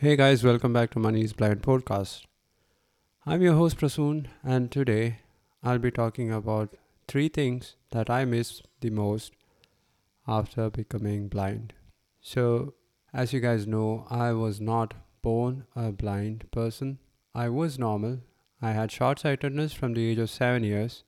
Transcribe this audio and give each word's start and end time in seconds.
Hey 0.00 0.14
guys, 0.14 0.44
welcome 0.44 0.72
back 0.72 0.92
to 0.92 1.00
Money's 1.00 1.32
Blind 1.32 1.60
Podcast. 1.60 2.22
I'm 3.26 3.42
your 3.42 3.54
host 3.54 3.78
Prasoon, 3.78 4.26
and 4.44 4.70
today 4.70 5.18
I'll 5.60 5.80
be 5.80 5.90
talking 5.90 6.32
about 6.32 6.76
three 7.08 7.28
things 7.28 7.74
that 7.90 8.08
I 8.08 8.24
miss 8.24 8.62
the 8.80 8.90
most 8.90 9.32
after 10.28 10.70
becoming 10.70 11.26
blind. 11.26 11.72
So, 12.20 12.74
as 13.12 13.32
you 13.32 13.40
guys 13.40 13.66
know, 13.66 14.06
I 14.08 14.30
was 14.34 14.60
not 14.60 14.94
born 15.20 15.66
a 15.74 15.90
blind 15.90 16.48
person. 16.52 17.00
I 17.34 17.48
was 17.48 17.76
normal. 17.76 18.20
I 18.62 18.70
had 18.70 18.92
short 18.92 19.18
sightedness 19.18 19.72
from 19.72 19.94
the 19.94 20.08
age 20.08 20.18
of 20.18 20.30
seven 20.30 20.62
years. 20.62 21.02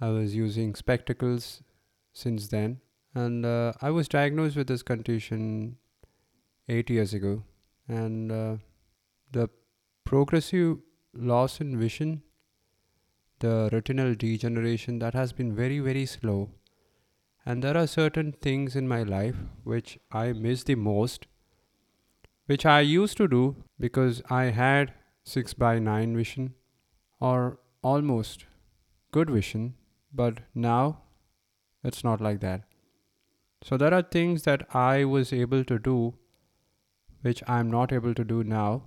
I 0.00 0.08
was 0.08 0.34
using 0.34 0.74
spectacles 0.74 1.62
since 2.14 2.48
then, 2.48 2.80
and 3.14 3.44
uh, 3.44 3.74
I 3.82 3.90
was 3.90 4.08
diagnosed 4.08 4.56
with 4.56 4.68
this 4.68 4.82
condition 4.82 5.76
eight 6.70 6.88
years 6.88 7.12
ago. 7.12 7.42
And 7.88 8.32
uh, 8.32 8.56
the 9.32 9.48
progressive 10.04 10.78
loss 11.12 11.60
in 11.60 11.78
vision, 11.78 12.22
the 13.40 13.68
retinal 13.72 14.14
degeneration, 14.14 14.98
that 15.00 15.14
has 15.14 15.32
been 15.32 15.54
very, 15.54 15.80
very 15.80 16.06
slow. 16.06 16.50
And 17.46 17.62
there 17.62 17.76
are 17.76 17.86
certain 17.86 18.32
things 18.32 18.74
in 18.74 18.88
my 18.88 19.02
life 19.02 19.36
which 19.64 19.98
I 20.10 20.32
miss 20.32 20.64
the 20.64 20.76
most, 20.76 21.26
which 22.46 22.64
I 22.64 22.80
used 22.80 23.16
to 23.18 23.28
do 23.28 23.56
because 23.78 24.22
I 24.30 24.44
had 24.44 24.94
6 25.24 25.54
by 25.54 25.78
9 25.78 26.16
vision 26.16 26.54
or 27.20 27.58
almost 27.82 28.46
good 29.12 29.30
vision, 29.30 29.74
but 30.12 30.40
now 30.54 31.02
it's 31.82 32.02
not 32.02 32.20
like 32.20 32.40
that. 32.40 32.62
So 33.62 33.76
there 33.76 33.94
are 33.94 34.02
things 34.02 34.42
that 34.42 34.66
I 34.74 35.04
was 35.04 35.32
able 35.32 35.64
to 35.64 35.78
do 35.78 36.14
which 37.24 37.42
I'm 37.48 37.70
not 37.70 37.90
able 37.90 38.12
to 38.14 38.22
do 38.22 38.44
now. 38.44 38.82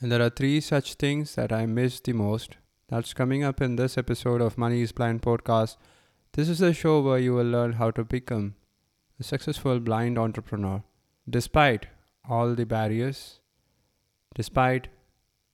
And 0.00 0.10
there 0.10 0.22
are 0.22 0.30
three 0.30 0.58
such 0.62 0.94
things 0.94 1.34
that 1.34 1.52
I 1.52 1.66
miss 1.66 2.00
the 2.00 2.14
most. 2.14 2.56
That's 2.88 3.12
coming 3.12 3.44
up 3.44 3.60
in 3.60 3.76
this 3.76 3.98
episode 3.98 4.40
of 4.40 4.56
Money 4.56 4.80
is 4.80 4.92
Blind 4.92 5.20
podcast. 5.20 5.76
This 6.32 6.48
is 6.48 6.60
the 6.60 6.72
show 6.72 7.02
where 7.02 7.18
you 7.18 7.34
will 7.34 7.50
learn 7.56 7.74
how 7.74 7.90
to 7.90 8.02
become 8.02 8.54
a 9.20 9.22
successful 9.22 9.80
blind 9.80 10.18
entrepreneur 10.18 10.82
despite 11.28 11.88
all 12.26 12.54
the 12.54 12.64
barriers, 12.64 13.40
despite 14.34 14.88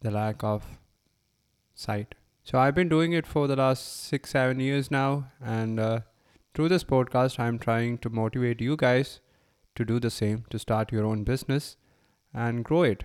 the 0.00 0.12
lack 0.12 0.44
of 0.44 0.78
sight. 1.74 2.14
So 2.44 2.60
I've 2.60 2.76
been 2.76 2.88
doing 2.88 3.12
it 3.12 3.26
for 3.26 3.48
the 3.48 3.56
last 3.56 4.04
six, 4.04 4.30
seven 4.30 4.60
years 4.60 4.88
now, 4.88 5.32
and 5.44 5.80
uh, 5.80 6.00
through 6.54 6.68
this 6.68 6.84
podcast, 6.84 7.40
I'm 7.40 7.58
trying 7.58 7.98
to 7.98 8.08
motivate 8.08 8.60
you 8.60 8.76
guys 8.76 9.18
to 9.74 9.84
do 9.84 9.98
the 9.98 10.10
same, 10.10 10.44
to 10.50 10.60
start 10.60 10.92
your 10.92 11.04
own 11.04 11.24
business 11.24 11.76
and 12.32 12.64
grow 12.64 12.82
it, 12.82 13.04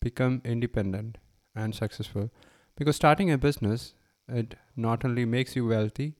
become 0.00 0.40
independent 0.44 1.18
and 1.54 1.74
successful. 1.74 2.30
Because 2.76 2.96
starting 2.96 3.30
a 3.30 3.38
business, 3.38 3.94
it 4.28 4.54
not 4.76 5.04
only 5.04 5.24
makes 5.24 5.54
you 5.56 5.66
wealthy 5.66 6.14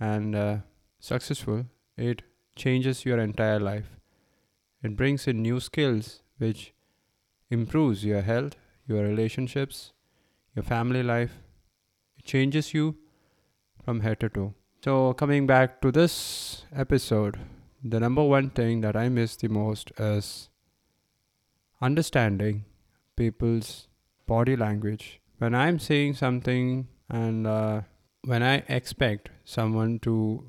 and 0.00 0.34
uh, 0.34 0.56
successful, 0.98 1.66
it 1.96 2.22
changes 2.56 3.04
your 3.04 3.18
entire 3.18 3.60
life. 3.60 3.96
It 4.82 4.96
brings 4.96 5.26
in 5.26 5.42
new 5.42 5.60
skills 5.60 6.22
which 6.38 6.72
improves 7.50 8.04
your 8.04 8.22
health, 8.22 8.56
your 8.86 9.02
relationships, 9.02 9.92
your 10.54 10.62
family 10.62 11.02
life. 11.02 11.32
It 12.18 12.24
changes 12.24 12.74
you 12.74 12.96
from 13.84 14.00
head 14.00 14.20
to 14.20 14.28
toe. 14.28 14.54
So, 14.84 15.12
coming 15.14 15.46
back 15.46 15.80
to 15.82 15.90
this 15.90 16.64
episode, 16.72 17.38
the 17.82 17.98
number 17.98 18.22
one 18.22 18.50
thing 18.50 18.80
that 18.82 18.96
I 18.96 19.08
miss 19.08 19.34
the 19.36 19.48
most 19.48 19.90
is 19.98 20.48
understanding 21.80 22.64
people's 23.16 23.88
body 24.26 24.56
language. 24.56 25.20
When 25.38 25.54
I'm 25.54 25.78
saying 25.78 26.14
something 26.14 26.88
and 27.08 27.46
uh, 27.46 27.82
when 28.24 28.42
I 28.42 28.64
expect 28.68 29.30
someone 29.44 29.98
to 30.00 30.44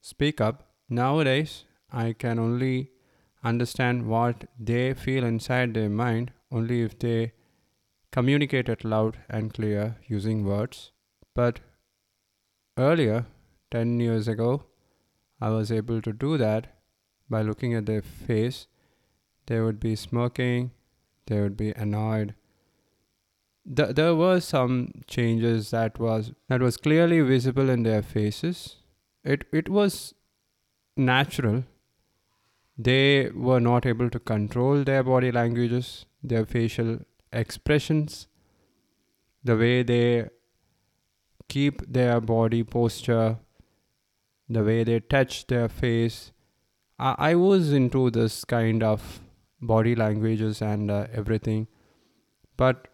speak 0.00 0.40
up, 0.40 0.68
nowadays 0.88 1.64
I 1.92 2.12
can 2.12 2.38
only 2.38 2.90
understand 3.42 4.06
what 4.06 4.44
they 4.58 4.94
feel 4.94 5.24
inside 5.24 5.74
their 5.74 5.88
mind 5.88 6.32
only 6.52 6.82
if 6.82 6.98
they 6.98 7.32
communicate 8.12 8.68
it 8.68 8.84
loud 8.84 9.16
and 9.28 9.54
clear 9.54 9.96
using 10.06 10.44
words. 10.44 10.92
But 11.34 11.60
earlier, 12.76 13.26
10 13.70 14.00
years 14.00 14.28
ago, 14.28 14.64
I 15.40 15.50
was 15.50 15.72
able 15.72 16.02
to 16.02 16.12
do 16.12 16.36
that 16.36 16.66
by 17.28 17.42
looking 17.42 17.72
at 17.74 17.86
their 17.86 18.02
face 18.02 18.66
they 19.50 19.60
would 19.60 19.80
be 19.80 19.96
smirking, 19.96 20.70
they 21.26 21.40
would 21.40 21.56
be 21.56 21.70
annoyed. 21.84 22.34
Th- 23.76 23.94
there 24.00 24.14
were 24.14 24.38
some 24.48 24.74
changes 25.14 25.70
that 25.70 25.98
was 25.98 26.32
that 26.48 26.64
was 26.66 26.76
clearly 26.76 27.20
visible 27.30 27.72
in 27.74 27.82
their 27.82 28.02
faces. 28.10 28.60
It 29.34 29.44
it 29.60 29.68
was 29.68 29.96
natural. 30.96 31.64
They 32.88 33.30
were 33.48 33.60
not 33.60 33.88
able 33.92 34.10
to 34.16 34.20
control 34.32 34.84
their 34.90 35.02
body 35.08 35.32
languages, 35.38 35.88
their 36.32 36.46
facial 36.52 36.92
expressions, 37.44 38.28
the 39.50 39.56
way 39.56 39.82
they 39.82 40.28
keep 41.48 41.82
their 41.98 42.20
body 42.20 42.62
posture, 42.76 43.38
the 44.48 44.62
way 44.70 44.78
they 44.84 45.00
touch 45.16 45.40
their 45.48 45.68
face. 45.68 46.20
I, 46.98 47.14
I 47.30 47.34
was 47.34 47.72
into 47.80 48.04
this 48.10 48.44
kind 48.54 48.88
of 48.92 49.20
body 49.60 49.94
languages 49.94 50.62
and 50.62 50.90
uh, 50.90 51.06
everything. 51.12 51.66
But 52.56 52.88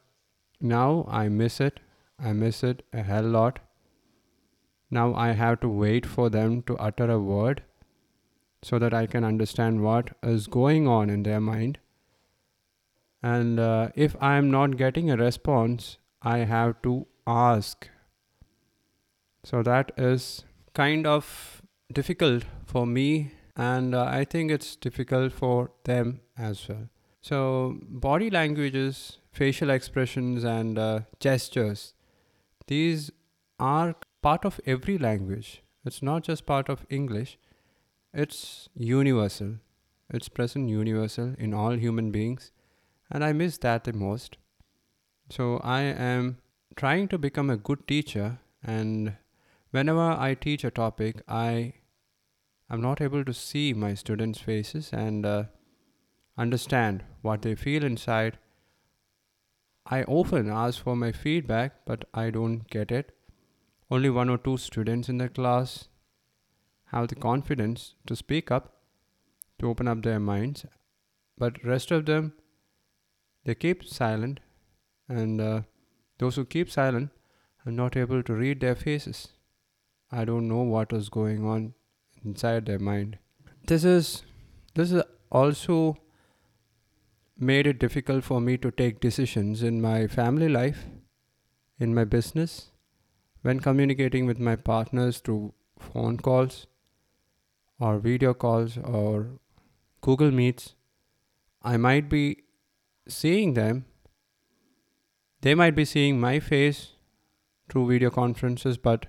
now 0.61 1.07
I 1.09 1.29
miss 1.29 1.61
it. 1.61 1.81
I 2.19 2.33
miss 2.33 2.63
it 2.63 2.85
a 2.93 3.03
hell 3.03 3.25
lot. 3.25 3.59
Now 4.91 5.15
I 5.15 5.33
have 5.33 5.61
to 5.61 5.69
wait 5.69 6.07
for 6.07 6.31
them 6.31 6.63
to 6.63 6.77
utter 6.79 7.11
a 7.11 7.19
word 7.19 7.63
so 8.63 8.79
that 8.79 8.95
I 8.95 9.07
can 9.07 9.25
understand 9.25 9.83
what 9.83 10.11
is 10.23 10.47
going 10.47 10.89
on 10.89 11.11
in 11.11 11.23
their 11.23 11.41
mind. 11.41 11.79
And 13.23 13.59
uh, 13.59 13.89
if 13.95 14.17
I 14.21 14.37
am 14.37 14.51
not 14.51 14.77
getting 14.77 15.11
a 15.11 15.17
response, 15.17 15.99
I 16.23 16.39
have 16.39 16.81
to 16.83 17.07
ask. 17.27 17.89
So 19.45 19.63
that 19.63 19.93
is 19.97 20.45
kind 20.75 21.07
of 21.07 21.63
difficult 21.93 22.45
for 22.65 22.87
me 22.87 23.33
and 23.57 23.95
uh, 23.95 24.05
I 24.05 24.25
think 24.25 24.51
it's 24.51 24.77
difficult 24.77 25.33
for 25.33 25.71
them 25.85 26.21
as 26.37 26.69
well. 26.69 26.89
So, 27.23 27.79
body 27.89 28.31
languages, 28.31 29.19
facial 29.33 29.71
expressions, 29.71 30.45
and 30.45 30.79
uh, 30.79 31.01
gestures, 31.19 31.95
these 32.67 33.11
are 33.59 33.97
part 34.23 34.45
of 34.45 34.61
every 34.67 34.99
language. 34.99 35.63
It's 35.85 36.03
not 36.03 36.23
just 36.23 36.47
part 36.47 36.69
of 36.69 36.87
English, 36.91 37.39
it's 38.13 38.69
universal. 38.75 39.57
It's 40.09 40.29
present 40.29 40.69
universal 40.69 41.35
in 41.37 41.53
all 41.53 41.73
human 41.73 42.13
beings, 42.13 42.53
and 43.11 43.25
I 43.25 43.33
miss 43.33 43.59
that 43.59 43.85
the 43.85 43.93
most. 43.93 44.37
So, 45.31 45.57
I 45.65 45.81
am 45.83 46.39
trying 46.77 47.09
to 47.09 47.19
become 47.19 47.51
a 47.51 47.57
good 47.57 47.89
teacher, 47.89 48.39
and 48.63 49.15
whenever 49.71 50.11
I 50.13 50.35
teach 50.35 50.63
a 50.63 50.71
topic, 50.71 51.23
I 51.27 51.73
I'm 52.69 52.81
not 52.81 53.01
able 53.01 53.25
to 53.25 53.33
see 53.33 53.73
my 53.73 53.95
students' 53.95 54.41
faces 54.41 54.93
and 54.93 55.25
uh, 55.25 55.45
understand 56.37 57.05
what 57.23 57.43
they 57.43 57.55
feel 57.55 57.85
inside. 57.85 58.39
I 59.87 60.03
often 60.03 60.51
ask 60.51 60.83
for 60.83 60.97
my 60.97 61.13
feedback, 61.13 61.85
but 61.87 62.09
I 62.13 62.31
don't 62.31 62.69
get 62.69 62.91
it. 62.91 63.13
Only 63.89 64.11
one 64.11 64.29
or 64.29 64.39
two 64.39 64.57
students 64.57 65.09
in 65.09 65.19
the 65.19 65.29
class 65.29 65.89
have 66.87 67.07
the 67.07 67.15
confidence 67.15 67.95
to 68.07 68.17
speak 68.17 68.51
up, 68.51 68.81
to 69.61 69.69
open 69.69 69.87
up 69.87 70.03
their 70.03 70.19
minds, 70.19 70.67
but 71.39 71.63
rest 71.65 71.93
of 71.93 72.07
them 72.07 72.33
they 73.45 73.55
keep 73.55 73.85
silent, 73.85 74.41
and 75.09 75.41
uh, 75.41 75.63
those 76.19 76.35
who 76.35 76.45
keep 76.45 76.69
silent 76.69 77.11
are 77.65 77.71
not 77.71 77.97
able 77.97 78.25
to 78.25 78.35
read 78.35 78.59
their 78.59 78.75
faces. 78.75 79.29
I 80.11 80.25
don't 80.25 80.49
know 80.49 80.63
what 80.63 80.93
is 80.93 81.09
going 81.09 81.45
on 81.45 81.75
inside 82.27 82.67
their 82.67 82.79
mind. 82.79 83.19
This 83.67 83.85
is 83.85 84.23
this 84.75 84.93
is 84.93 85.03
also 85.31 85.97
made 87.39 87.67
it 87.67 87.79
difficult 87.79 88.25
for 88.25 88.41
me 88.41 88.57
to 88.59 88.71
take 88.71 89.01
decisions 89.01 89.63
in 89.63 89.81
my 89.81 90.07
family 90.07 90.49
life, 90.49 90.85
in 91.79 91.95
my 91.95 92.05
business, 92.05 92.71
when 93.43 93.61
communicating 93.61 94.27
with 94.27 94.39
my 94.39 94.57
partners 94.57 95.19
through 95.19 95.53
phone 95.79 96.17
calls 96.19 96.67
or 97.79 97.99
video 97.99 98.33
calls 98.35 98.79
or 98.79 99.27
Google 100.01 100.31
Meets. 100.31 100.75
I 101.63 101.77
might 101.77 102.09
be 102.09 102.45
seeing 103.09 103.55
them. 103.55 103.85
They 105.43 105.55
might 105.55 105.77
be 105.77 105.85
seeing 105.85 106.19
my 106.21 106.39
face 106.41 106.93
through 107.69 107.89
video 107.89 108.11
conferences, 108.11 108.79
but 108.79 109.07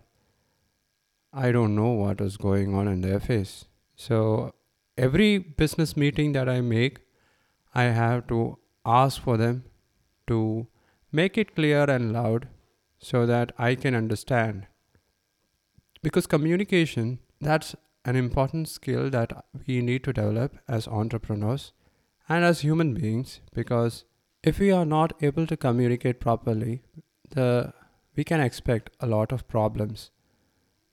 I 1.46 1.52
don't 1.52 1.76
know 1.76 1.92
what 1.92 2.20
is 2.20 2.36
going 2.36 2.74
on 2.74 2.88
in 2.88 3.02
their 3.02 3.20
face. 3.20 3.66
So 3.96 4.54
every 4.98 5.38
business 5.38 5.96
meeting 5.96 6.32
that 6.34 6.50
I 6.50 6.62
make, 6.62 7.02
I 7.76 7.84
have 7.84 8.26
to 8.30 8.58
ask 8.86 9.22
for 9.22 9.38
them 9.38 9.66
to 10.26 10.66
make 11.12 11.38
it 11.38 11.54
clear 11.54 11.84
and 11.84 12.12
loud 12.12 12.48
so 12.98 13.28
that 13.28 13.52
I 13.60 13.76
can 13.76 13.94
understand. 13.94 14.66
Because 16.02 16.26
communication, 16.26 17.20
that's 17.40 17.76
an 18.04 18.16
important 18.16 18.68
skill 18.68 19.12
that 19.12 19.46
we 19.68 19.82
need 19.82 20.04
to 20.06 20.14
develop 20.14 20.58
as 20.68 20.88
entrepreneurs 20.88 21.72
and 22.28 22.44
as 22.44 22.62
human 22.62 22.96
beings 22.96 23.42
because 23.54 24.06
if 24.42 24.58
we 24.58 24.72
are 24.72 24.86
not 24.86 25.14
able 25.22 25.46
to 25.46 25.58
communicate 25.58 26.20
properly, 26.20 26.82
the 27.30 27.74
we 28.16 28.24
can 28.24 28.40
expect 28.40 28.90
a 29.00 29.06
lot 29.06 29.32
of 29.32 29.48
problems. 29.48 30.10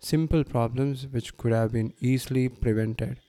Simple 0.05 0.45
problems 0.45 1.07
which 1.07 1.37
could 1.39 1.53
have 1.53 1.73
been 1.73 1.95
easily 1.99 2.49
prevented 2.51 3.21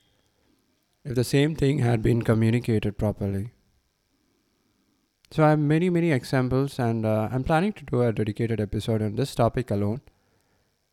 if 1.06 1.14
the 1.14 1.24
same 1.24 1.54
thing 1.54 1.78
had 1.78 2.02
been 2.02 2.20
communicated 2.20 2.98
properly. 2.98 3.52
So 5.30 5.42
I 5.42 5.50
have 5.50 5.58
many, 5.58 5.88
many 5.88 6.12
examples, 6.12 6.78
and 6.78 7.06
uh, 7.06 7.30
I'm 7.32 7.44
planning 7.44 7.72
to 7.72 7.84
do 7.84 8.02
a 8.02 8.12
dedicated 8.12 8.60
episode 8.60 9.00
on 9.00 9.16
this 9.16 9.34
topic 9.34 9.70
alone. 9.70 10.02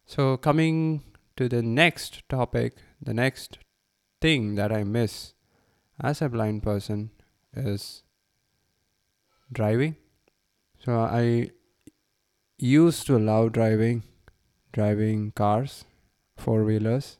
So, 0.05 0.37
coming 0.37 1.03
to 1.35 1.49
the 1.49 1.61
next 1.61 2.23
topic, 2.29 2.77
the 3.01 3.13
next 3.13 3.59
thing 4.21 4.55
that 4.55 4.71
I 4.71 4.85
miss 4.85 5.33
as 5.99 6.21
a 6.21 6.29
blind 6.29 6.63
person 6.63 7.11
is 7.53 8.03
driving. 9.51 9.97
So, 10.79 10.99
I 10.99 11.51
used 12.57 13.05
to 13.07 13.19
love 13.19 13.51
driving, 13.51 14.03
driving 14.73 15.31
cars, 15.31 15.85
four 16.35 16.63
wheelers. 16.63 17.17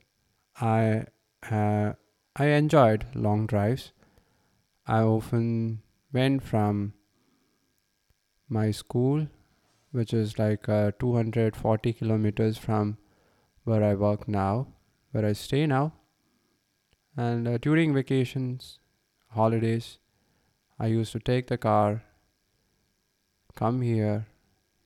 I 0.60 1.06
uh, 1.50 1.94
I 2.36 2.46
enjoyed 2.46 3.06
long 3.16 3.46
drives. 3.46 3.92
I 4.88 5.00
often 5.02 5.82
went 6.12 6.44
from 6.44 6.94
my 8.50 8.72
school, 8.72 9.28
which 9.92 10.14
is 10.14 10.38
like 10.38 10.68
uh, 10.68 10.92
240 11.00 11.94
kilometers 11.94 12.58
from 12.58 12.98
where 13.64 13.84
I 13.84 13.94
work 13.94 14.28
now, 14.28 14.68
where 15.12 15.26
I 15.26 15.34
stay 15.34 15.66
now. 15.66 15.94
And 17.16 17.48
uh, 17.48 17.58
during 17.60 17.94
vacations, 17.94 18.80
holidays, 19.30 20.00
I 20.80 20.88
used 20.88 21.12
to 21.14 21.20
take 21.20 21.48
the 21.48 21.58
car, 21.58 22.04
come 23.56 23.82
here, 23.82 24.26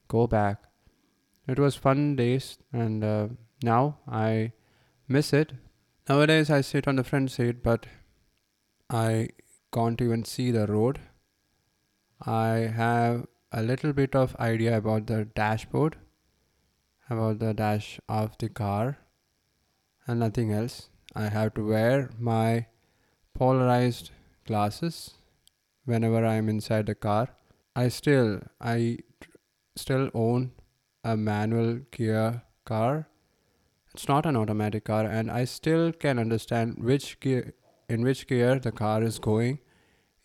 go 0.08 0.28
back. 0.28 0.67
It 1.48 1.60
was 1.60 1.76
fun 1.76 2.16
days, 2.18 2.58
and 2.74 3.04
uh, 3.04 3.28
now 3.64 4.00
I 4.08 4.52
miss 5.08 5.32
it. 5.32 5.54
Nowadays, 6.10 6.50
I 6.50 6.62
sit 6.62 6.88
on 6.88 6.98
the 6.98 7.04
front 7.04 7.32
seat, 7.32 7.64
but 7.64 7.86
I 8.90 9.30
can't 9.74 10.02
even 10.02 10.26
see 10.26 10.52
the 10.52 10.68
road. 10.68 11.00
I 12.26 12.72
have 12.76 13.28
a 13.52 13.62
little 13.62 13.94
bit 13.94 14.16
of 14.16 14.36
idea 14.38 14.78
about 14.78 15.08
the 15.08 15.26
dashboard, 15.26 15.96
about 17.10 17.40
the 17.40 17.54
dash 17.54 18.00
of 18.10 18.38
the 18.38 18.50
car, 18.50 18.98
and 20.06 20.20
nothing 20.20 20.52
else. 20.52 20.90
I 21.16 21.30
have 21.30 21.54
to 21.54 21.66
wear 21.66 22.10
my 22.20 22.66
polarized 23.34 24.12
glasses 24.46 25.14
whenever 25.86 26.26
I 26.26 26.36
am 26.36 26.50
inside 26.50 26.88
the 26.88 26.96
car. 26.96 27.30
I 27.76 27.88
still 27.88 28.42
I 28.60 29.00
still 29.76 30.10
own 30.14 30.52
a 31.08 31.16
manual 31.16 31.80
gear 31.92 32.44
car. 32.66 33.08
It's 33.94 34.08
not 34.08 34.26
an 34.26 34.36
automatic 34.36 34.84
car, 34.86 35.06
and 35.06 35.32
I 35.32 35.46
still 35.46 35.92
can 35.92 36.20
understand 36.20 36.84
which 36.90 37.20
gear 37.20 37.54
in 37.90 38.04
which 38.08 38.28
gear 38.32 38.60
the 38.60 38.74
car 38.80 39.02
is 39.10 39.20
going, 39.28 39.60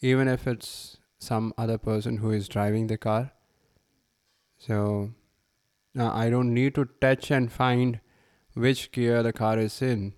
even 0.00 0.29
if 0.32 0.46
it's 0.52 0.96
some 1.19 1.52
other 1.56 1.79
person 1.79 2.17
who 2.23 2.32
is 2.38 2.49
driving 2.55 2.88
the 2.88 2.99
car. 2.99 3.31
So 4.58 5.12
uh, 5.99 6.11
I 6.12 6.29
don't 6.31 6.52
need 6.52 6.75
to 6.75 6.88
touch 7.00 7.31
and 7.31 7.52
find 7.61 8.00
which 8.55 8.90
gear 8.93 9.23
the 9.23 9.32
car 9.32 9.58
is 9.58 9.81
in. 9.81 10.14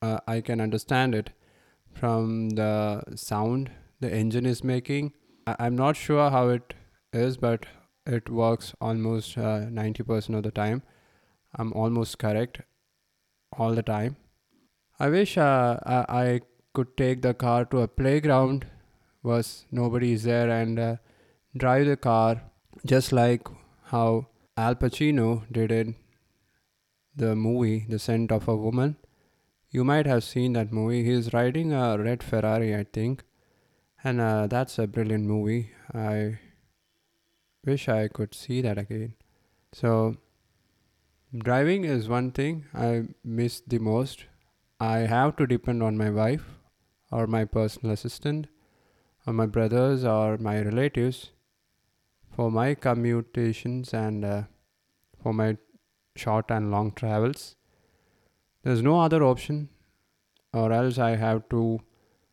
Uh, 0.00 0.18
I 0.26 0.40
can 0.40 0.60
understand 0.60 1.14
it 1.14 1.30
from 1.92 2.50
the 2.50 3.04
sound 3.14 3.70
the 4.00 4.12
engine 4.22 4.46
is 4.46 4.64
making. 4.64 5.12
I- 5.46 5.56
I'm 5.60 5.76
not 5.76 5.96
sure 5.96 6.30
how 6.30 6.48
it 6.48 6.74
is, 7.12 7.36
but 7.36 7.66
it 8.06 8.28
works 8.28 8.74
almost 8.80 9.38
uh, 9.38 9.66
90% 9.80 10.36
of 10.36 10.42
the 10.42 10.50
time. 10.50 10.82
I'm 11.54 11.72
almost 11.72 12.18
correct 12.18 12.62
all 13.56 13.74
the 13.74 13.82
time. 13.82 14.16
I 14.98 15.08
wish 15.08 15.36
uh, 15.36 15.78
I, 15.84 16.04
I 16.08 16.40
could 16.72 16.96
take 16.96 17.22
the 17.22 17.34
car 17.34 17.64
to 17.66 17.80
a 17.80 17.88
playground 17.88 18.66
was 19.22 19.66
nobody 19.70 20.12
is 20.12 20.24
there 20.24 20.50
and 20.50 20.78
uh, 20.78 20.96
drive 21.56 21.86
the 21.86 21.96
car 21.96 22.42
just 22.84 23.12
like 23.12 23.46
how 23.84 24.26
Al 24.56 24.74
Pacino 24.74 25.44
did 25.52 25.70
in 25.70 25.94
the 27.14 27.36
movie 27.36 27.86
The 27.88 27.98
Scent 27.98 28.32
of 28.32 28.48
a 28.48 28.56
Woman. 28.56 28.96
You 29.70 29.84
might 29.84 30.06
have 30.06 30.24
seen 30.24 30.54
that 30.54 30.72
movie. 30.72 31.04
He's 31.04 31.32
riding 31.32 31.72
a 31.72 31.98
red 31.98 32.22
Ferrari, 32.22 32.74
I 32.74 32.84
think, 32.84 33.22
and 34.02 34.20
uh, 34.20 34.46
that's 34.46 34.78
a 34.78 34.86
brilliant 34.86 35.24
movie. 35.24 35.70
I 35.94 36.38
wish 37.64 37.88
I 37.88 38.08
could 38.08 38.34
see 38.34 38.60
that 38.62 38.78
again. 38.78 39.14
So, 39.72 40.16
driving 41.36 41.84
is 41.84 42.08
one 42.08 42.30
thing 42.32 42.66
I 42.74 43.04
miss 43.24 43.60
the 43.60 43.78
most. 43.78 44.24
I 44.80 44.98
have 44.98 45.36
to 45.36 45.46
depend 45.46 45.82
on 45.82 45.96
my 45.96 46.10
wife 46.10 46.44
or 47.10 47.26
my 47.26 47.44
personal 47.44 47.92
assistant 47.92 48.48
or 49.26 49.32
my 49.32 49.46
brothers 49.46 50.04
or 50.04 50.38
my 50.38 50.60
relatives 50.60 51.30
for 52.34 52.50
my 52.50 52.74
commutations 52.74 53.92
and 53.94 54.24
uh, 54.24 54.42
for 55.22 55.32
my 55.32 55.56
short 56.16 56.50
and 56.50 56.70
long 56.70 56.92
travels. 56.92 57.56
There's 58.62 58.82
no 58.82 59.00
other 59.00 59.22
option, 59.22 59.68
or 60.52 60.72
else 60.72 60.98
I 60.98 61.16
have 61.16 61.48
to 61.50 61.80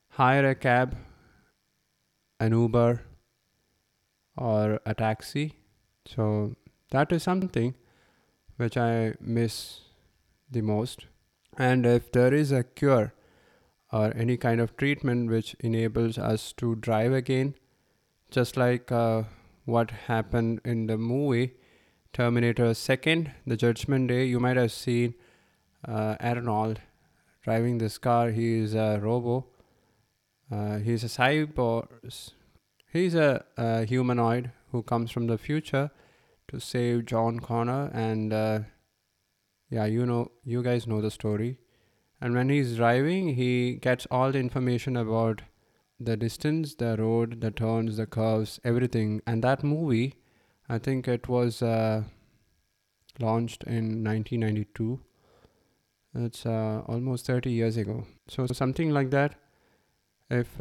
hire 0.09 0.47
a 0.49 0.55
cab, 0.55 0.95
an 2.39 2.51
Uber, 2.51 3.01
or 4.39 4.79
a 4.85 4.95
taxi. 4.95 5.53
So 6.05 6.55
that 6.91 7.11
is 7.11 7.21
something 7.23 7.75
which 8.57 8.77
I 8.77 9.13
miss 9.19 9.81
the 10.49 10.61
most. 10.61 11.05
And 11.57 11.85
if 11.85 12.11
there 12.11 12.33
is 12.33 12.51
a 12.51 12.63
cure 12.63 13.13
or 13.91 14.13
any 14.15 14.37
kind 14.37 14.61
of 14.61 14.75
treatment 14.77 15.29
which 15.29 15.55
enables 15.59 16.17
us 16.17 16.53
to 16.53 16.75
drive 16.75 17.13
again, 17.13 17.55
just 18.31 18.57
like 18.57 18.91
uh, 18.91 19.23
what 19.65 19.91
happened 20.07 20.61
in 20.63 20.87
the 20.87 20.97
movie 20.97 21.53
Terminator 22.13 22.73
Second, 22.73 23.31
The 23.45 23.55
Judgment 23.55 24.07
Day. 24.07 24.25
You 24.25 24.39
might 24.39 24.57
have 24.57 24.71
seen 24.71 25.13
uh, 25.87 26.15
Arnold 26.19 26.81
driving 27.43 27.77
this 27.77 27.97
car. 27.97 28.31
He 28.31 28.59
is 28.59 28.73
a 28.73 28.99
robo. 29.01 29.45
Uh, 30.51 30.77
he's 30.77 31.03
a 31.03 31.07
cyborg. 31.07 31.87
He's 32.91 33.13
a, 33.13 33.45
a, 33.55 33.85
humanoid 33.85 34.51
who 34.71 34.81
comes 34.81 35.11
from 35.11 35.27
the 35.27 35.37
future 35.37 35.91
to 36.47 36.59
save 36.59 37.05
John 37.05 37.39
Connor. 37.39 37.91
And 37.93 38.33
uh, 38.33 38.59
yeah, 39.69 39.85
you 39.85 40.05
know, 40.05 40.31
you 40.43 40.63
guys 40.63 40.87
know 40.87 40.99
the 40.99 41.11
story. 41.11 41.59
And 42.19 42.33
when 42.33 42.49
he's 42.49 42.75
driving, 42.77 43.35
he 43.35 43.75
gets 43.75 44.07
all 44.09 44.31
the 44.31 44.39
information 44.39 44.97
about 44.97 45.43
the 45.99 46.17
distance, 46.17 46.73
the 46.75 46.97
road, 46.97 47.41
the 47.41 47.51
turns, 47.51 47.97
the 47.97 48.07
curves, 48.07 48.59
everything. 48.63 49.21
And 49.27 49.43
that 49.43 49.63
movie, 49.63 50.15
I 50.67 50.79
think 50.79 51.07
it 51.07 51.29
was 51.29 51.61
uh, 51.61 52.03
launched 53.19 53.63
in 53.65 54.03
1992. 54.03 54.99
It's 56.15 56.45
uh, 56.45 56.81
almost 56.87 57.27
30 57.27 57.51
years 57.51 57.77
ago. 57.77 58.05
So, 58.27 58.47
something 58.47 58.89
like 58.89 59.11
that. 59.11 59.35
If 60.31 60.59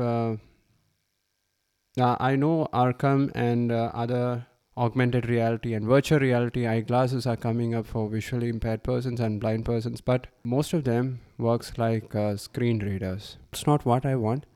uh, 2.00 2.16
I 2.20 2.36
know 2.36 2.68
OrCam 2.72 3.30
and 3.34 3.72
uh, 3.72 3.90
other 3.94 4.46
augmented 4.76 5.28
reality 5.28 5.74
and 5.74 5.84
virtual 5.84 6.20
reality 6.20 6.66
eyeglasses 6.66 7.26
are 7.26 7.36
coming 7.36 7.74
up 7.74 7.86
for 7.86 8.08
visually 8.08 8.48
impaired 8.48 8.82
persons 8.84 9.20
and 9.20 9.40
blind 9.40 9.64
persons, 9.64 10.00
but 10.00 10.28
most 10.44 10.72
of 10.72 10.84
them 10.84 11.20
works 11.36 11.76
like 11.78 12.14
uh, 12.14 12.36
screen 12.36 12.78
readers. 12.78 13.38
It's 13.52 13.66
not 13.66 13.84
what 13.84 14.06
I 14.06 14.14
want. 14.14 14.46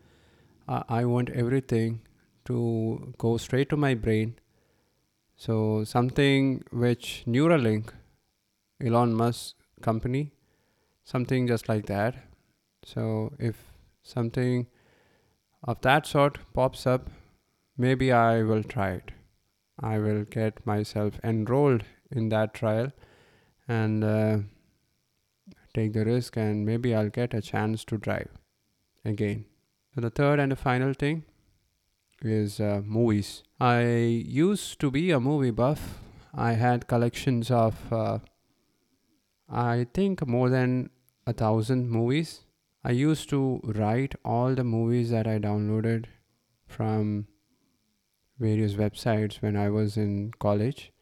I 0.69 1.05
want 1.05 1.29
everything 1.31 2.01
to 2.47 3.13
go 3.19 3.37
straight 3.37 3.69
to 3.71 3.77
my 3.77 3.95
brain. 3.95 4.37
So 5.37 5.85
something 5.85 6.63
which 6.71 7.25
Neuralink, 7.27 7.91
Elon 8.83 9.13
Musk 9.13 9.57
company, 9.83 10.33
something 11.05 11.47
just 11.47 11.69
like 11.69 11.87
that. 11.87 12.15
So 12.85 13.33
if 13.39 13.57
something 14.03 14.67
of 15.65 15.81
that 15.83 16.07
sort 16.07 16.39
pops 16.55 16.87
up, 16.87 17.11
maybe 17.77 18.13
I 18.13 18.43
will 18.43 18.63
try 18.63 18.91
it. 18.93 19.11
I 19.81 19.99
will 19.99 20.25
get 20.25 20.65
myself 20.67 21.19
enrolled 21.25 21.85
in 22.11 22.29
that 22.29 22.55
trial 22.55 22.93
and 23.67 24.05
uh, 24.05 24.39
take 25.75 25.93
the 25.93 26.05
risk, 26.05 26.37
and 26.37 26.67
maybe 26.67 26.95
I'll 26.95 27.09
get 27.09 27.35
a 27.35 27.41
chance 27.41 27.85
to 27.87 27.97
drive 27.97 28.29
again. 29.05 29.47
So, 29.95 30.01
the 30.01 30.11
third 30.11 30.39
and 30.39 30.53
the 30.53 30.57
final 30.57 30.93
thing 30.93 31.25
is 32.23 32.61
uh, 32.61 32.83
movies. 32.85 33.43
I 33.61 33.83
used 33.83 34.81
to 34.81 34.91
be 34.91 35.11
a 35.11 35.21
movie 35.21 35.51
buff. 35.51 36.01
I 36.35 36.53
had 36.53 36.87
collections 36.87 37.51
of, 37.51 37.93
uh, 37.93 38.19
I 39.49 39.87
think, 39.93 40.27
more 40.27 40.49
than 40.49 40.91
a 41.27 41.33
thousand 41.33 41.91
movies. 41.91 42.41
I 42.85 42.91
used 42.91 43.29
to 43.31 43.61
write 43.65 44.15
all 44.25 44.55
the 44.55 44.65
movies 44.65 45.11
that 45.11 45.27
I 45.27 45.39
downloaded 45.39 46.07
from 46.67 47.27
various 48.43 48.75
websites 48.75 49.41
when 49.41 49.57
I 49.57 49.69
was 49.71 49.97
in 49.97 50.33
college 50.39 50.93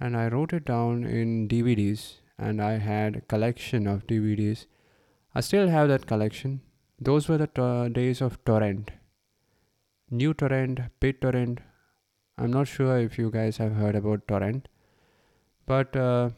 and 0.00 0.16
I 0.16 0.28
wrote 0.28 0.52
it 0.52 0.64
down 0.64 1.04
in 1.04 1.48
DVDs 1.48 2.14
and 2.38 2.60
I 2.60 2.72
had 2.78 3.16
a 3.16 3.20
collection 3.20 3.86
of 3.86 4.06
DVDs. 4.06 4.66
I 5.34 5.40
still 5.40 5.68
have 5.68 5.88
that 5.88 6.06
collection. 6.06 6.60
Those 7.00 7.28
were 7.28 7.38
the 7.38 7.90
days 7.92 8.20
of 8.20 8.44
torrent. 8.44 8.90
uTorrent, 10.12 10.90
BitTorrent. 11.00 11.58
I'm 12.38 12.52
not 12.52 12.68
sure 12.68 12.98
if 12.98 13.18
you 13.18 13.30
guys 13.30 13.56
have 13.58 13.74
heard 13.76 13.94
about 13.94 14.26
torrent, 14.28 14.68
but 15.66 15.96
uh, 15.96 16.30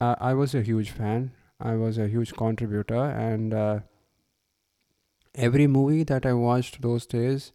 I-, 0.00 0.16
I 0.20 0.34
was 0.34 0.54
a 0.54 0.62
huge 0.62 0.90
fan. 0.90 1.32
I 1.58 1.74
was 1.74 1.98
a 1.98 2.06
huge 2.06 2.34
contributor, 2.34 3.02
and 3.02 3.54
uh, 3.54 3.80
every 5.34 5.66
movie 5.66 6.04
that 6.04 6.26
I 6.26 6.32
watched 6.34 6.82
those 6.82 7.06
days, 7.06 7.52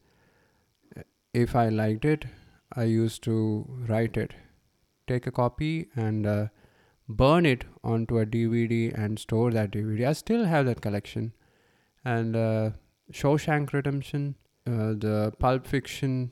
if 1.33 1.55
I 1.55 1.69
liked 1.69 2.05
it, 2.05 2.25
I 2.73 2.83
used 2.83 3.23
to 3.23 3.65
write 3.87 4.17
it, 4.17 4.33
take 5.07 5.27
a 5.27 5.31
copy, 5.31 5.87
and 5.95 6.25
uh, 6.25 6.47
burn 7.07 7.45
it 7.45 7.65
onto 7.83 8.17
a 8.19 8.25
DVD 8.25 8.93
and 8.93 9.19
store 9.19 9.51
that 9.51 9.71
DVD. 9.71 10.07
I 10.07 10.13
still 10.13 10.45
have 10.45 10.65
that 10.65 10.81
collection. 10.81 11.33
And 12.05 12.35
uh, 12.35 12.71
Shawshank 13.11 13.73
Redemption, 13.73 14.35
uh, 14.67 14.93
the 14.97 15.33
Pulp 15.39 15.67
Fiction. 15.67 16.31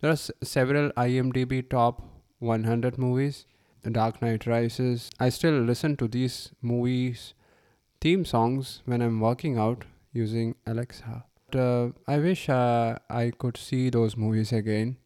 There 0.00 0.10
are 0.10 0.12
s- 0.12 0.30
several 0.42 0.90
IMDb 0.92 1.68
top 1.68 2.02
100 2.38 2.98
movies. 2.98 3.46
The 3.82 3.90
Dark 3.90 4.22
Knight 4.22 4.46
Rises. 4.46 5.10
I 5.18 5.28
still 5.28 5.58
listen 5.60 5.96
to 5.96 6.06
these 6.06 6.52
movies 6.62 7.34
theme 8.00 8.24
songs 8.24 8.80
when 8.84 9.02
I'm 9.02 9.18
working 9.18 9.58
out 9.58 9.84
using 10.12 10.54
Alexa. 10.66 11.24
Uh, 11.54 11.90
I 12.06 12.18
wish 12.18 12.48
uh, 12.48 12.98
I 13.08 13.32
could 13.36 13.56
see 13.56 13.90
those 13.90 14.16
movies 14.16 14.52
again. 14.52 14.96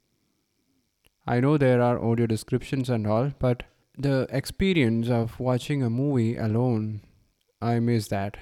I 1.27 1.41
know 1.41 1.59
there 1.59 1.83
are 1.83 2.03
audio 2.03 2.27
descriptions 2.27 2.89
and 2.89 3.07
all, 3.07 3.33
but 3.39 3.65
the 3.99 4.27
experience 4.31 5.09
of 5.09 5.41
watching 5.41 5.83
a 5.83 5.91
movie 5.91 6.37
alone, 6.37 7.01
I 7.61 7.81
miss 7.81 8.09
that. 8.09 8.37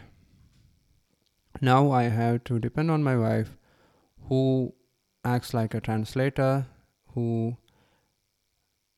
Now 1.61 1.93
I 1.93 2.05
have 2.05 2.45
to 2.45 2.59
depend 2.59 2.91
on 2.91 3.03
my 3.03 3.17
wife, 3.17 3.57
who 4.29 4.75
acts 5.25 5.55
like 5.55 5.75
a 5.75 5.81
translator, 5.81 6.67
who 7.15 7.57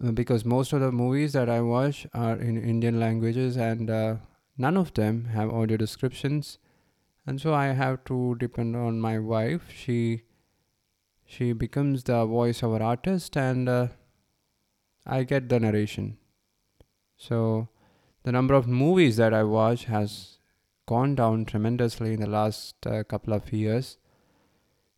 uh, 0.05 0.11
because 0.13 0.45
most 0.45 0.73
of 0.73 0.81
the 0.81 0.93
movies 0.93 1.33
that 1.33 1.49
I 1.49 1.61
watch 1.61 2.07
are 2.13 2.37
in 2.37 2.63
Indian 2.63 3.01
languages 3.01 3.57
and 3.57 3.89
uh, 3.89 4.17
none 4.59 4.77
of 4.77 4.93
them 4.95 5.27
have 5.27 5.51
audio 5.51 5.77
descriptions, 5.77 6.59
and 7.27 7.41
so 7.41 7.53
I 7.53 7.67
have 7.67 8.05
to 8.05 8.37
depend 8.39 8.77
on 8.77 9.01
my 9.01 9.19
wife. 9.19 9.71
She 9.75 10.23
she 11.25 11.53
becomes 11.53 12.05
the 12.05 12.25
voiceover 12.25 12.81
artist, 12.81 13.37
and 13.37 13.69
uh, 13.69 13.89
I 15.05 15.25
get 15.25 15.49
the 15.49 15.59
narration. 15.59 16.19
So 17.17 17.69
the 18.23 18.33
number 18.33 18.55
of 18.55 18.69
movies 18.69 19.17
that 19.17 19.35
I 19.35 19.43
watch 19.43 19.85
has 19.87 20.39
gone 20.87 21.17
down 21.17 21.45
tremendously 21.45 22.15
in 22.15 22.21
the 22.21 22.29
last 22.29 22.87
uh, 22.87 23.03
couple 23.03 23.33
of 23.33 23.53
years. 23.53 23.99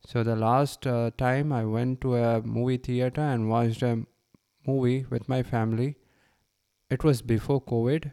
So 0.07 0.23
the 0.23 0.37
last 0.37 0.87
uh, 0.87 1.11
time 1.17 1.53
I 1.53 1.65
went 1.65 2.01
to 2.03 2.17
a 2.17 2.43
movie 2.43 2.77
theater 2.77 3.21
and 3.21 3.49
watched 3.49 3.83
a 3.83 4.07
movie 4.67 5.07
with 5.09 5.29
my 5.29 5.43
family, 5.43 5.97
it 6.91 7.05
was 7.05 7.23
before 7.23 7.63
COVID, 7.63 8.13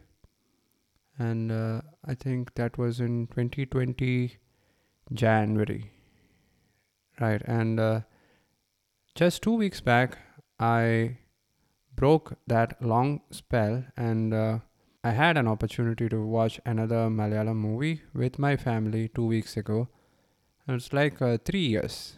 and 1.18 1.50
uh, 1.50 1.80
I 2.04 2.14
think 2.14 2.54
that 2.54 2.78
was 2.78 3.00
in 3.00 3.26
2020 3.28 4.36
January, 5.12 5.90
right? 7.20 7.42
And 7.46 7.80
uh, 7.80 8.00
just 9.14 9.42
two 9.42 9.54
weeks 9.54 9.80
back, 9.80 10.18
I 10.58 11.18
broke 11.94 12.36
that 12.46 12.80
long 12.82 13.22
spell 13.30 13.84
and 13.96 14.34
uh, 14.34 14.58
I 15.02 15.10
had 15.12 15.38
an 15.38 15.48
opportunity 15.48 16.08
to 16.08 16.20
watch 16.24 16.60
another 16.66 17.08
Malayalam 17.08 17.56
movie 17.56 18.02
with 18.12 18.38
my 18.38 18.56
family 18.56 19.08
two 19.08 19.26
weeks 19.26 19.56
ago. 19.56 19.88
It's 20.68 20.92
like 20.92 21.22
uh, 21.22 21.38
three 21.44 21.66
years. 21.66 22.16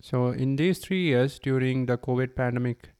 So, 0.00 0.28
in 0.28 0.56
these 0.56 0.78
three 0.78 1.02
years 1.02 1.38
during 1.38 1.86
the 1.86 1.98
COVID 1.98 2.34
pandemic 2.34 2.93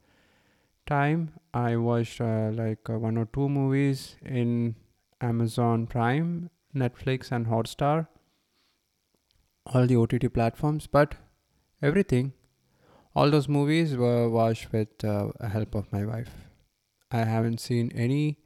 time, 0.86 1.32
I 1.52 1.76
watched 1.76 2.20
uh, 2.20 2.50
like 2.52 2.88
uh, 2.90 2.98
one 2.98 3.16
or 3.16 3.26
two 3.26 3.48
movies 3.48 4.16
in 4.24 4.76
Amazon 5.20 5.86
Prime, 5.86 6.50
Netflix, 6.74 7.32
and 7.32 7.46
Hotstar, 7.46 8.08
all 9.66 9.86
the 9.86 9.96
OTT 9.96 10.32
platforms, 10.32 10.86
but 10.86 11.14
everything 11.82 12.32
all 13.14 13.30
those 13.30 13.48
movies 13.48 13.96
were 13.96 14.28
watched 14.28 14.72
with 14.72 15.04
uh, 15.04 15.28
help 15.48 15.74
of 15.74 15.92
my 15.92 16.04
wife. 16.04 16.32
I 17.10 17.18
haven't 17.24 17.60
seen 17.60 17.92
any 17.94 18.38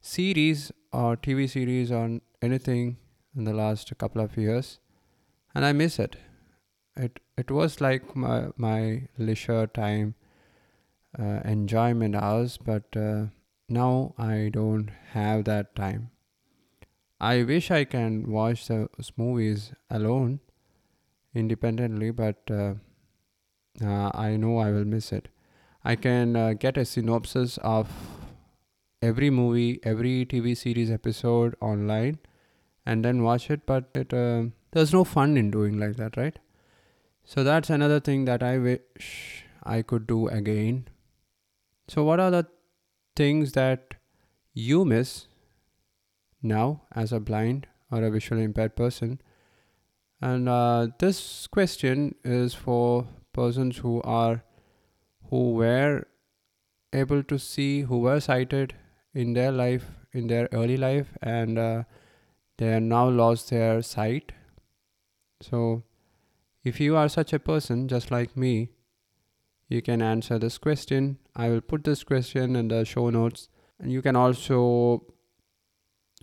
series 0.00 0.70
or 0.92 1.16
TV 1.16 1.48
series 1.50 1.90
on 1.90 2.20
anything 2.42 2.98
in 3.36 3.44
the 3.44 3.52
last 3.52 3.96
couple 3.98 4.22
of 4.22 4.36
years, 4.36 4.78
and 5.54 5.64
I 5.64 5.72
miss 5.72 5.98
it. 5.98 6.16
It 6.96 7.20
it 7.36 7.50
was 7.50 7.80
like 7.80 8.14
my 8.14 8.48
my 8.56 9.08
leisure 9.18 9.66
time, 9.66 10.14
uh, 11.18 11.40
enjoyment 11.44 12.16
hours, 12.16 12.58
but 12.58 12.96
uh, 12.96 13.26
now 13.68 14.14
I 14.18 14.50
don't 14.52 14.90
have 15.12 15.44
that 15.44 15.74
time. 15.74 16.10
I 17.20 17.42
wish 17.42 17.70
I 17.70 17.84
can 17.84 18.30
watch 18.30 18.66
those 18.68 19.12
movies 19.16 19.72
alone, 19.90 20.40
independently, 21.34 22.10
but. 22.10 22.50
Uh, 22.50 22.74
uh, 23.82 24.10
I 24.14 24.36
know 24.36 24.58
I 24.58 24.70
will 24.70 24.84
miss 24.84 25.12
it. 25.12 25.28
I 25.84 25.96
can 25.96 26.36
uh, 26.36 26.52
get 26.54 26.76
a 26.76 26.84
synopsis 26.84 27.58
of 27.58 27.88
every 29.02 29.30
movie, 29.30 29.80
every 29.82 30.24
TV 30.24 30.54
series 30.54 30.90
episode 30.90 31.56
online 31.60 32.18
and 32.86 33.04
then 33.04 33.22
watch 33.22 33.50
it, 33.50 33.66
but 33.66 33.90
it 33.94 34.12
uh, 34.12 34.44
there's 34.72 34.92
no 34.92 35.04
fun 35.04 35.36
in 35.36 35.50
doing 35.50 35.78
like 35.78 35.96
that, 35.96 36.16
right? 36.16 36.38
So 37.24 37.42
that's 37.44 37.70
another 37.70 38.00
thing 38.00 38.24
that 38.26 38.42
I 38.42 38.58
wish 38.58 39.44
I 39.62 39.82
could 39.82 40.06
do 40.06 40.28
again. 40.28 40.88
So, 41.88 42.04
what 42.04 42.20
are 42.20 42.30
the 42.30 42.46
things 43.16 43.52
that 43.52 43.94
you 44.52 44.84
miss 44.84 45.26
now 46.42 46.82
as 46.92 47.12
a 47.12 47.20
blind 47.20 47.66
or 47.90 48.02
a 48.02 48.10
visually 48.10 48.44
impaired 48.44 48.76
person? 48.76 49.20
And 50.20 50.48
uh, 50.48 50.88
this 50.98 51.46
question 51.46 52.14
is 52.24 52.54
for 52.54 53.06
persons 53.32 53.78
who 53.78 54.00
are 54.02 54.42
who 55.30 55.52
were 55.52 56.06
able 56.92 57.22
to 57.24 57.38
see 57.38 57.82
who 57.82 57.98
were 57.98 58.20
sighted 58.20 58.74
in 59.12 59.32
their 59.34 59.52
life 59.52 59.86
in 60.12 60.28
their 60.28 60.48
early 60.52 60.76
life 60.76 61.08
and 61.20 61.58
uh, 61.58 61.82
they 62.58 62.72
are 62.72 62.80
now 62.80 63.08
lost 63.08 63.50
their 63.50 63.82
sight 63.82 64.32
so 65.40 65.82
if 66.62 66.80
you 66.80 66.96
are 66.96 67.08
such 67.08 67.32
a 67.32 67.38
person 67.38 67.88
just 67.88 68.10
like 68.10 68.36
me 68.36 68.70
you 69.68 69.82
can 69.82 70.02
answer 70.02 70.38
this 70.38 70.58
question 70.58 71.18
i 71.34 71.48
will 71.48 71.60
put 71.60 71.84
this 71.84 72.04
question 72.04 72.56
in 72.56 72.68
the 72.68 72.84
show 72.84 73.10
notes 73.10 73.48
and 73.78 73.92
you 73.92 74.02
can 74.02 74.16
also 74.16 75.04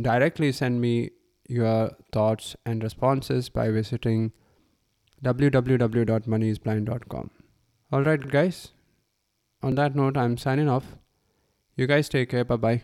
directly 0.01 0.51
send 0.51 0.81
me 0.81 1.11
your 1.47 1.91
thoughts 2.11 2.55
and 2.65 2.83
responses 2.83 3.49
by 3.49 3.69
visiting 3.69 4.31
www.moneyisblind.com. 5.23 7.29
All 7.91 8.03
right, 8.03 8.27
guys. 8.27 8.71
On 9.61 9.75
that 9.75 9.95
note, 9.95 10.17
I'm 10.17 10.37
signing 10.37 10.69
off. 10.69 10.95
You 11.75 11.85
guys 11.87 12.09
take 12.09 12.29
care. 12.29 12.43
Bye 12.43 12.55
bye. 12.55 12.81